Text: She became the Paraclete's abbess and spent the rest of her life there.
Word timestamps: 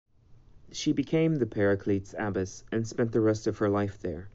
She 0.71 0.93
became 0.93 1.35
the 1.35 1.45
Paraclete's 1.45 2.15
abbess 2.17 2.63
and 2.71 2.87
spent 2.87 3.11
the 3.11 3.21
rest 3.21 3.45
of 3.45 3.59
her 3.59 3.69
life 3.69 3.99
there. 3.99 4.29